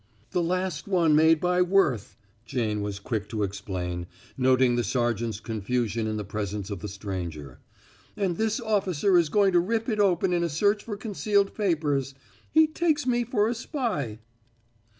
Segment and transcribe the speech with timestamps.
[0.31, 6.07] "The last one made by Worth," Jane was quick to explain, noting the sergeant's confusion
[6.07, 7.59] in the presence of the stranger,
[8.17, 12.15] "and this officer is going to rip it open in a search for concealed papers.
[12.51, 14.17] He takes me for a spy."